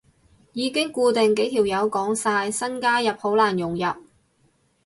[0.53, 4.01] 已經固定幾條友講晒，新加入好難融入